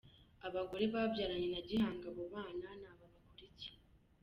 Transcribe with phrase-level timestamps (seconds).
[0.47, 3.77] Abagore babyaranye na Gihanga abo bana ni aba bakurikira.